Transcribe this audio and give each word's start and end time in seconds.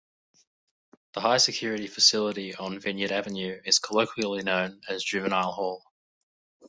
The 1.13 1.21
high-security 1.21 1.85
facility 1.85 2.55
on 2.55 2.79
Vineyard 2.79 3.11
Avenue 3.11 3.61
is 3.65 3.77
colloquially 3.77 4.41
known 4.41 4.81
as 4.89 5.03
juvenile 5.03 5.51
hall. 5.51 5.85